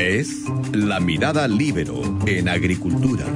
[0.00, 3.26] Es La Mirada Libero en Agricultura,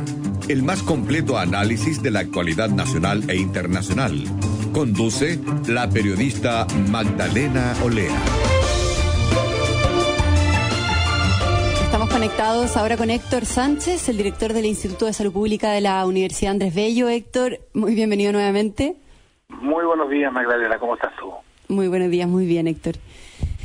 [0.49, 4.25] el más completo análisis de la actualidad nacional e internacional.
[4.73, 5.39] Conduce
[5.69, 8.17] la periodista Magdalena Olea.
[11.85, 16.07] Estamos conectados ahora con Héctor Sánchez, el director del Instituto de Salud Pública de la
[16.07, 17.11] Universidad Andrés Bello.
[17.11, 18.97] Héctor, muy bienvenido nuevamente.
[19.49, 20.79] Muy buenos días, Magdalena.
[20.79, 21.31] ¿Cómo estás tú?
[21.69, 22.95] Muy buenos días, muy bien, Héctor.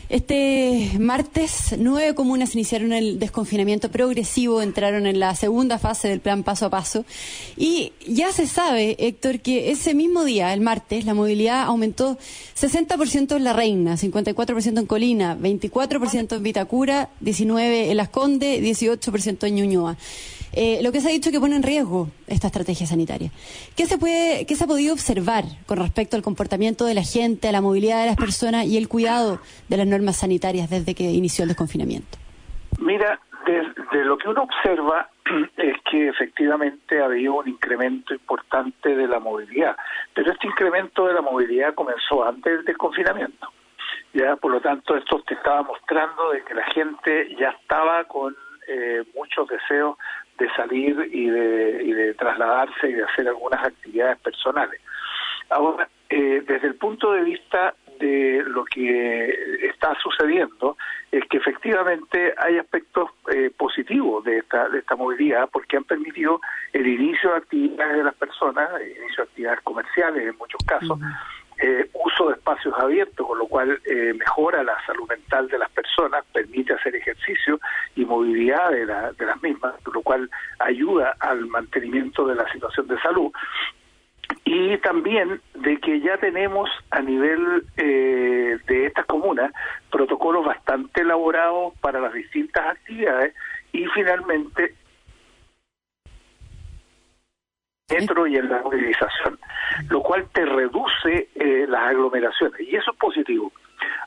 [0.09, 6.41] Este martes, nueve comunas iniciaron el desconfinamiento progresivo, entraron en la segunda fase del plan
[6.41, 7.05] paso a paso.
[7.55, 12.17] Y ya se sabe, Héctor, que ese mismo día, el martes, la movilidad aumentó
[12.59, 19.47] 60% en La Reina, 54% en Colina, 24% en Vitacura, 19% en Las Condes, 18%
[19.47, 19.95] en Ñuñoa.
[20.53, 23.29] Eh, lo que se ha dicho que pone en riesgo esta estrategia sanitaria.
[23.77, 27.47] ¿Qué se, puede, ¿Qué se ha podido observar con respecto al comportamiento de la gente,
[27.47, 31.03] a la movilidad de las personas y el cuidado de las normas sanitarias desde que
[31.03, 32.17] inició el desconfinamiento?
[32.79, 35.09] Mira, de, lo que uno observa
[35.57, 39.75] es que efectivamente ha habido un incremento importante de la movilidad,
[40.13, 43.47] pero este incremento de la movilidad comenzó antes del desconfinamiento.
[44.13, 48.35] Ya, por lo tanto, esto te estaba mostrando de que la gente ya estaba con
[48.67, 49.97] eh, muchos deseos
[50.39, 54.81] de salir y de, y de trasladarse y de hacer algunas actividades personales.
[55.49, 60.77] Ahora, eh, desde el punto de vista de lo que está sucediendo
[61.11, 66.39] es que efectivamente hay aspectos eh, positivos de esta de esta movilidad porque han permitido
[66.71, 70.97] el inicio de actividades de las personas, el inicio de actividades comerciales en muchos casos,
[71.61, 75.69] eh, uso de espacios abiertos, con lo cual eh, mejora la salud mental de las
[75.71, 77.59] personas, permite hacer ejercicio
[77.95, 80.29] y movilidad de, de las mismas, lo cual
[80.59, 83.31] ayuda al mantenimiento de la situación de salud.
[84.45, 89.51] Y también de que ya tenemos a nivel eh, de estas comunas
[89.91, 93.33] protocolos bastante elaborados para las distintas actividades
[93.71, 94.75] y finalmente
[97.89, 99.38] metro y en la movilización,
[99.89, 103.51] lo cual te reduce eh, las aglomeraciones y eso es positivo.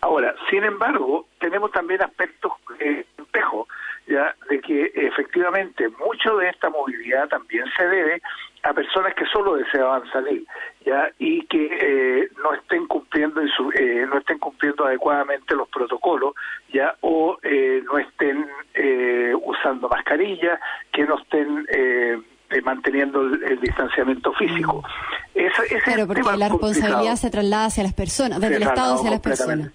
[0.01, 3.05] Ahora, sin embargo, tenemos también aspectos eh,
[4.07, 8.21] ya de que efectivamente mucho de esta movilidad también se debe
[8.63, 10.45] a personas que solo deseaban salir,
[10.85, 15.69] ya y que eh, no estén cumpliendo en su, eh, no estén cumpliendo adecuadamente los
[15.69, 16.35] protocolos,
[16.73, 20.61] ya o eh, no estén eh, usando mascarilla,
[20.93, 21.67] que no estén
[22.53, 24.83] eh, manteniendo el, distanciamiento físico.
[25.35, 29.21] Esa, claro, porque la responsabilidad se traslada hacia las personas, desde el Estado hacia las
[29.21, 29.71] personas.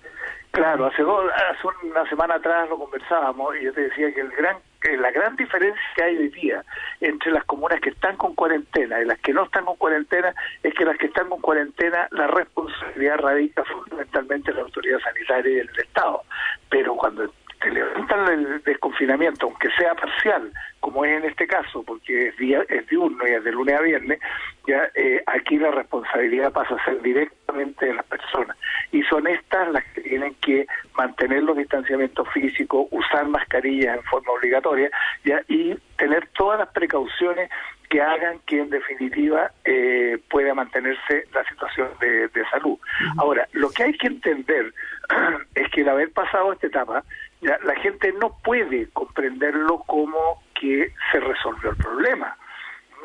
[0.52, 4.32] Claro, hace, dos, hace una semana atrás lo conversábamos y yo te decía que el
[4.32, 6.64] gran que la gran diferencia que hay hoy día
[7.02, 10.34] entre las comunas que están con cuarentena y las que no están con cuarentena
[10.64, 15.58] es que las que están con cuarentena la responsabilidad radica fundamentalmente en la autoridad sanitaria
[15.58, 16.22] y en el Estado.
[16.70, 17.24] Pero cuando
[17.68, 22.64] te levantan el desconfinamiento, aunque sea parcial, como es en este caso, porque es, día,
[22.70, 24.20] es diurno y es de lunes a viernes,
[24.66, 28.56] ya eh, aquí la responsabilidad pasa a ser directamente de las personas.
[28.92, 34.32] Y son estas las que tienen que mantener los distanciamientos físicos, usar mascarillas en forma
[34.32, 34.90] obligatoria
[35.26, 37.50] ya y tener todas las precauciones
[37.90, 42.78] que hagan que en definitiva eh, pueda mantenerse la situación de, de salud.
[43.18, 44.74] Ahora, lo que hay que entender
[45.56, 47.04] es que el haber pasado esta etapa,
[47.42, 52.36] ya, la gente no puede comprenderlo como que se resolvió el problema.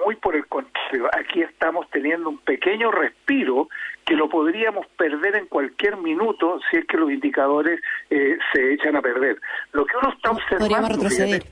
[0.05, 3.69] Muy por el contrario, aquí estamos teniendo un pequeño respiro
[4.05, 8.97] que lo podríamos perder en cualquier minuto si es que los indicadores eh, se echan
[8.97, 9.39] a perder.
[9.73, 10.67] Lo que uno está observando...
[10.67, 11.43] Podríamos retroceder.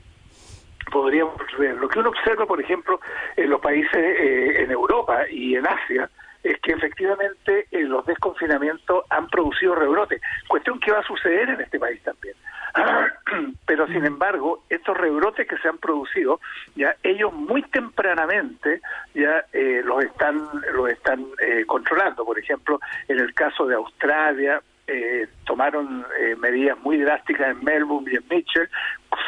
[0.91, 1.75] podríamos retroceder.
[1.77, 2.99] Lo que uno observa, por ejemplo,
[3.37, 6.09] en los países eh, en Europa y en Asia,
[6.43, 11.61] es que efectivamente eh, los desconfinamientos han producido rebrotes, cuestión que va a suceder en
[11.61, 12.35] este país también.
[13.65, 16.39] Pero sin embargo, estos rebrotes que se han producido,
[16.75, 18.81] ya ellos muy tempranamente
[19.13, 22.25] ya eh, los están los están eh, controlando.
[22.25, 28.11] Por ejemplo, en el caso de Australia, eh, tomaron eh, medidas muy drásticas en Melbourne
[28.11, 28.69] y en Mitchell,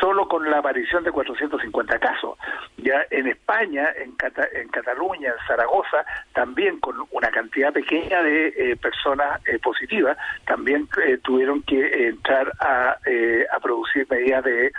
[0.03, 2.37] solo con la aparición de 450 casos.
[2.75, 4.13] Ya en España, en,
[4.53, 10.89] en Cataluña, en Zaragoza, también con una cantidad pequeña de eh, personas eh, positivas, también
[11.05, 14.73] eh, tuvieron que entrar a, eh, a producir medidas de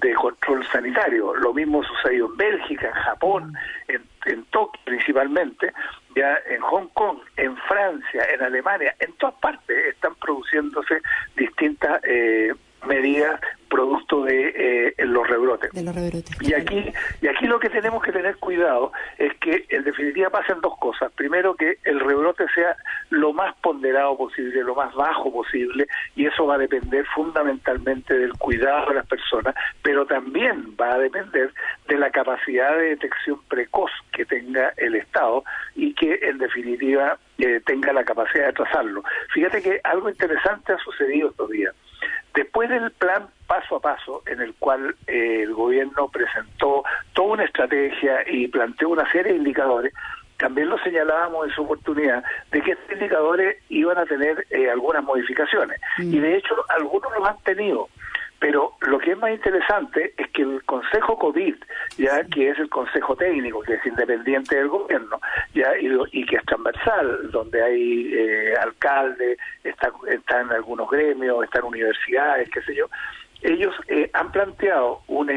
[0.00, 1.34] de control sanitario.
[1.34, 3.52] Lo mismo sucedió en Bélgica, en Japón,
[3.86, 5.74] en, en Tokio principalmente,
[6.16, 11.02] ya en Hong Kong, en Francia, en Alemania, en todas partes están produciéndose
[11.36, 12.54] distintas eh,
[12.86, 13.38] medidas
[13.70, 15.70] producto de eh, los rebrotes.
[15.72, 16.36] De los rebrotes.
[16.42, 20.60] Y aquí, y aquí lo que tenemos que tener cuidado es que en definitiva pasen
[20.60, 21.10] dos cosas.
[21.12, 22.76] Primero que el rebrote sea
[23.08, 25.86] lo más ponderado posible, lo más bajo posible,
[26.16, 30.98] y eso va a depender fundamentalmente del cuidado de las personas, pero también va a
[30.98, 31.52] depender
[31.88, 35.44] de la capacidad de detección precoz que tenga el Estado
[35.76, 39.02] y que en definitiva eh, tenga la capacidad de trazarlo.
[39.32, 41.74] Fíjate que algo interesante ha sucedido estos días.
[42.34, 47.44] Después del plan paso a paso, en el cual eh, el gobierno presentó toda una
[47.44, 49.92] estrategia y planteó una serie de indicadores,
[50.40, 55.04] también lo señalábamos en su oportunidad de que estos indicadores iban a tener eh, algunas
[55.04, 55.78] modificaciones.
[55.98, 57.88] Y de hecho, algunos los han tenido.
[58.40, 61.54] Pero lo que es más interesante es que el Consejo COVID,
[61.98, 65.20] ya que es el Consejo Técnico, que es independiente del gobierno,
[65.54, 72.48] ya y, que es transversal, donde hay eh, alcaldes, está, están algunos gremios, están universidades,
[72.50, 72.86] qué sé yo,
[73.42, 75.34] ellos eh, han planteado una,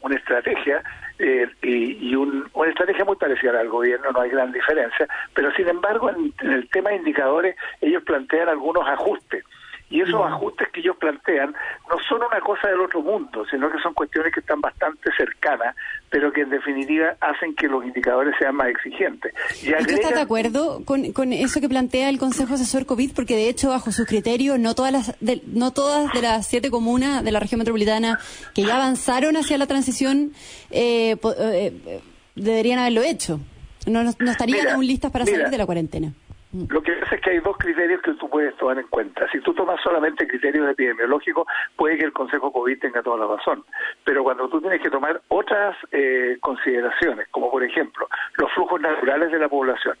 [0.00, 0.82] una estrategia
[1.18, 6.10] eh, y, una estrategia muy parecida al gobierno, no hay gran diferencia, pero sin embargo
[6.10, 9.44] en, el tema de indicadores ellos plantean algunos ajustes.
[9.90, 11.54] Y esos ajustes que ellos plantean
[11.88, 15.76] no son una cosa del otro mundo, sino que son cuestiones que están bastante cercanas,
[16.10, 19.32] pero que en definitiva hacen que los indicadores sean más exigentes.
[19.62, 23.12] Y ¿Usted está de acuerdo con, con, eso que plantea el Consejo Asesor COVID?
[23.14, 26.70] Porque de hecho, bajo sus criterios, no todas las de, no todas de las siete
[26.70, 28.18] comunas de la región metropolitana
[28.54, 30.32] que ya avanzaron hacia la transición
[30.70, 32.00] eh, eh,
[32.34, 33.38] deberían haberlo hecho.
[33.86, 36.14] No, no estarían aún listas para salir de la cuarentena.
[36.68, 39.28] Lo que pasa es que hay dos criterios que tú puedes tomar en cuenta.
[39.32, 43.64] Si tú tomas solamente criterios epidemiológicos, puede que el Consejo COVID tenga toda la razón.
[44.04, 49.32] Pero cuando tú tienes que tomar otras eh, consideraciones, como por ejemplo los flujos naturales
[49.32, 49.96] de la población,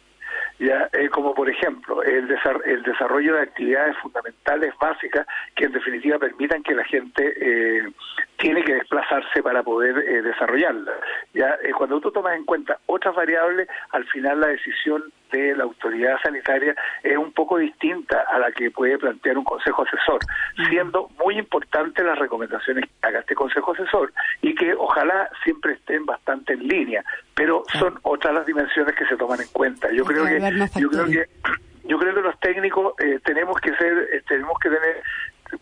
[0.58, 2.28] ya eh, como por ejemplo el,
[2.64, 7.90] el desarrollo de actividades fundamentales básicas que en definitiva permitan que la gente eh,
[8.36, 10.92] tiene que desplazarse para poder eh, desarrollarla.
[11.32, 15.02] Ya cuando tú tomas en cuenta otras variables, al final la decisión
[15.34, 19.82] de la autoridad sanitaria es un poco distinta a la que puede plantear un consejo
[19.82, 20.20] asesor,
[20.68, 26.06] siendo muy importante las recomendaciones que haga este consejo asesor y que ojalá siempre estén
[26.06, 27.04] bastante en línea,
[27.34, 29.90] pero son otras las dimensiones que se toman en cuenta.
[29.92, 30.40] Yo creo que
[30.80, 31.26] yo creo que
[31.84, 35.02] yo creo que los técnicos eh, tenemos que ser eh, tenemos que tener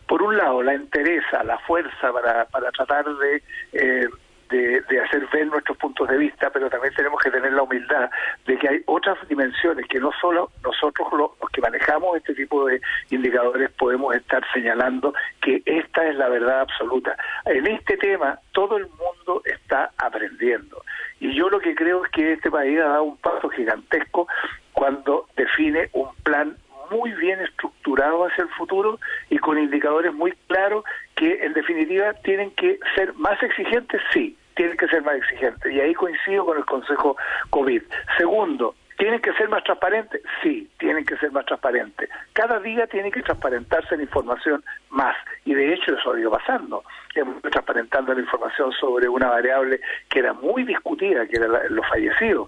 [0.07, 3.43] por un lado la entereza, la fuerza para, para tratar de
[3.73, 4.07] eh,
[4.53, 8.09] de, hacer ver nuestros puntos de vista, pero también tenemos que tener la humildad
[8.45, 12.79] de que hay otras dimensiones que no solo nosotros los, que manejamos este tipo de
[13.09, 17.15] indicadores podemos estar señalando que esta es la verdad absoluta.
[17.45, 20.83] En este tema todo el mundo está aprendiendo
[21.19, 24.27] y yo lo que creo es que este país ha dado un paso gigantesco
[24.73, 26.57] cuando define un plan
[26.91, 30.83] muy bien estructurado hacia el futuro y con indicadores muy claros
[31.15, 35.71] que en definitiva tienen que ser más exigentes, sí, tienen que ser más exigentes.
[35.71, 37.17] Y ahí coincido con el Consejo
[37.49, 37.81] COVID.
[38.17, 40.21] Segundo, ¿Tienen que ser más transparentes?
[40.41, 42.09] Sí, tienen que ser más transparentes.
[42.33, 45.15] Cada día tiene que transparentarse la información más.
[45.45, 46.83] Y de hecho eso ha ido pasando.
[47.15, 52.47] Hemos transparentando la información sobre una variable que era muy discutida, que era los fallecidos.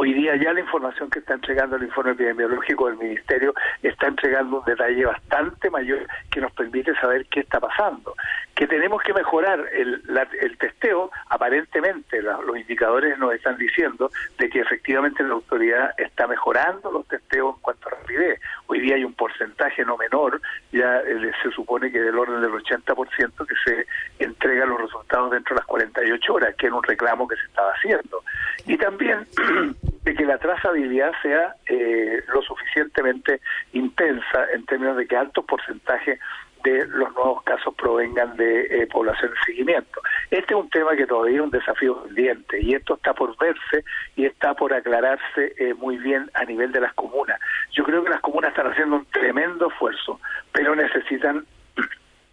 [0.00, 3.52] Hoy día ya la información que está entregando el informe epidemiológico del Ministerio
[3.82, 8.14] está entregando un detalle bastante mayor que nos permite saber qué está pasando.
[8.54, 10.00] Que tenemos que mejorar el,
[10.40, 14.08] el testeo, aparentemente los indicadores nos están diciendo
[14.38, 18.40] de que efectivamente la autoridad está mejorando los testeos en cuanto a rapidez.
[18.68, 20.40] Hoy día hay un porcentaje no menor,
[20.70, 23.86] ya eh, se supone que del orden del 80% que se
[24.24, 27.72] entrega los resultados dentro de las 48 horas, que era un reclamo que se estaba
[27.72, 28.22] haciendo.
[28.64, 29.26] Y también
[30.08, 33.42] de que la trazabilidad sea eh, lo suficientemente
[33.74, 36.18] intensa en términos de que altos porcentajes
[36.64, 40.00] de los nuevos casos provengan de eh, población de seguimiento.
[40.30, 43.84] Este es un tema que todavía es un desafío pendiente y esto está por verse
[44.16, 47.38] y está por aclararse eh, muy bien a nivel de las comunas.
[47.72, 50.20] Yo creo que las comunas están haciendo un tremendo esfuerzo,
[50.52, 51.44] pero necesitan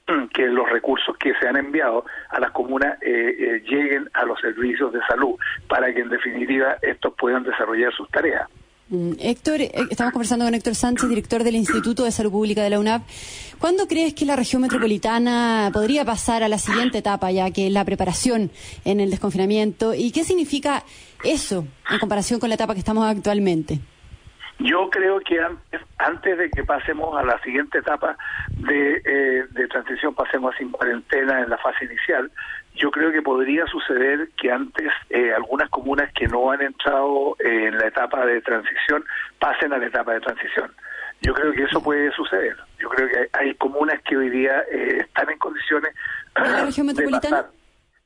[0.34, 4.40] que los recursos que se han enviado a las comunas eh, eh, lleguen a los
[4.40, 5.36] servicios de salud
[5.68, 8.48] para que en definitiva estos puedan desarrollar sus tareas.
[8.88, 12.70] Mm, Héctor, eh, estamos conversando con Héctor Sánchez, director del Instituto de Salud Pública de
[12.70, 13.02] la UNAP.
[13.60, 17.74] ¿Cuándo crees que la región metropolitana podría pasar a la siguiente etapa, ya que es
[17.74, 18.52] la preparación
[18.84, 19.96] en el desconfinamiento?
[19.96, 20.84] ¿Y qué significa
[21.24, 23.80] eso en comparación con la etapa que estamos actualmente?
[24.60, 28.18] Yo creo que antes, antes de que pasemos a la siguiente etapa
[28.50, 32.32] de, eh, de transición, pasemos sin cuarentena en la fase inicial,
[32.76, 37.78] yo creo que podría suceder que antes eh, algunas comunas que no han entrado en
[37.78, 39.04] la etapa de transición
[39.40, 40.72] pasen a la etapa de transición
[41.22, 42.56] Yo creo que eso puede suceder.
[42.80, 45.94] Yo creo que hay, comunas que hoy día eh, están en condiciones
[46.36, 47.46] ¿En la región metropolitana?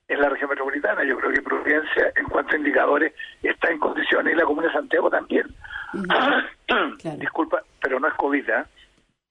[0.10, 1.04] En la región metropolitana.
[1.04, 4.74] Yo creo que Providencia, en cuanto a indicadores, está en condiciones y la comuna de
[4.74, 5.48] Santiago también.
[7.18, 8.66] Disculpa, pero no es COVID, ¿eh?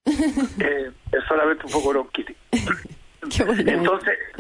[0.61, 2.37] eh, es solamente un poco bronquitis.
[3.21, 3.85] Entonces, en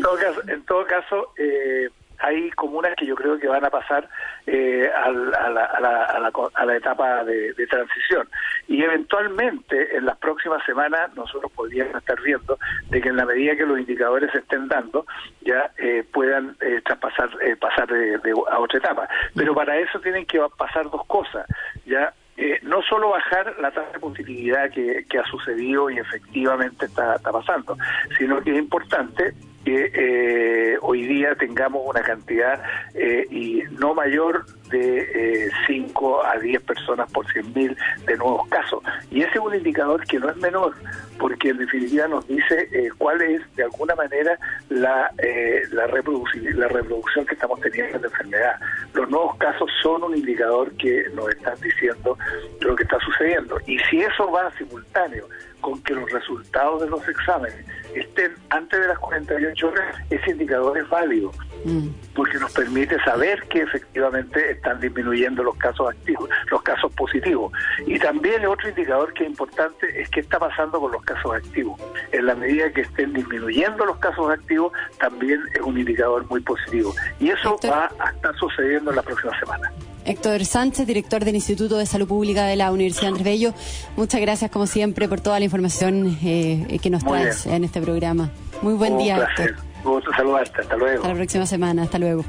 [0.02, 1.88] todo caso, en todo caso eh,
[2.18, 4.08] hay comunas que yo creo que van a pasar
[4.46, 8.28] eh, a, la, a, la, a, la, etapa de, transición.
[8.66, 12.58] Y eventualmente, en las próximas semanas, nosotros podríamos estar viendo
[12.90, 15.06] de que en la medida que los indicadores se estén dando,
[15.42, 19.08] ya eh, puedan eh, traspasar, eh, pasar de, a otra etapa.
[19.34, 21.46] Pero para eso tienen que pasar dos cosas.
[21.86, 26.86] Ya eh, no solo bajar la tasa de positividad que, que ha sucedido y efectivamente
[26.86, 27.76] está, está pasando,
[28.16, 29.34] sino que es importante
[29.68, 32.62] que eh, hoy día tengamos una cantidad
[32.94, 38.82] eh, y no mayor de 5 eh, a 10 personas por 100.000 de nuevos casos.
[39.10, 40.74] Y ese es un indicador que no es menor,
[41.18, 44.38] porque en definitiva nos dice eh, cuál es, de alguna manera,
[44.70, 48.60] la, eh, la, la reproducción que estamos teniendo en la enfermedad.
[48.94, 52.16] Los nuevos casos son un indicador que nos están diciendo
[52.60, 53.58] lo que está sucediendo.
[53.66, 55.26] Y si eso va simultáneo
[55.60, 57.66] con que los resultados de los exámenes
[57.98, 61.30] estén antes de las 48 horas, ese indicador es válido,
[61.64, 61.88] mm.
[62.14, 67.52] porque nos permite saber que efectivamente están disminuyendo los casos activos, los casos positivos.
[67.86, 71.80] Y también otro indicador que es importante es qué está pasando con los casos activos.
[72.12, 76.94] En la medida que estén disminuyendo los casos activos, también es un indicador muy positivo.
[77.18, 79.72] Y eso va a estar sucediendo en la próxima semana.
[80.08, 83.54] Héctor Sánchez, director del Instituto de Salud Pública de la Universidad Andrés Bello.
[83.96, 88.30] Muchas gracias, como siempre, por toda la información eh, que nos traes en este programa.
[88.62, 89.56] Muy buen día, Héctor.
[89.84, 90.62] Un gusto saludarte.
[90.62, 90.96] Hasta luego.
[90.96, 91.82] Hasta la próxima semana.
[91.82, 92.24] Hasta luego.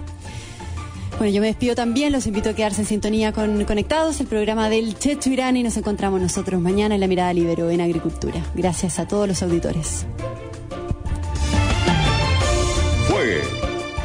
[1.17, 4.69] Bueno, yo me despido también, los invito a quedarse en sintonía con Conectados, el programa
[4.69, 8.41] del Checho Irán y nos encontramos nosotros mañana en La Mirada Libero en Agricultura.
[8.55, 10.05] Gracias a todos los auditores.
[13.09, 13.41] Fue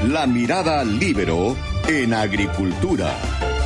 [0.09, 1.55] La Mirada Libero
[1.87, 3.34] en Agricultura.